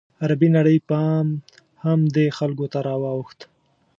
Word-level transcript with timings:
عربي 0.23 0.49
نړۍ 0.57 0.77
پام 0.89 1.27
هم 1.83 1.99
دې 2.15 2.25
خلکو 2.37 2.65
ته 2.73 2.79
راواوښت. 2.87 3.39